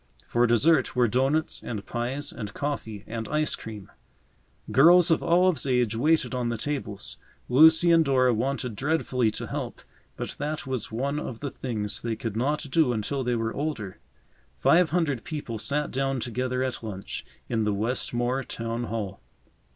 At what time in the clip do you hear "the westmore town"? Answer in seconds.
17.63-18.85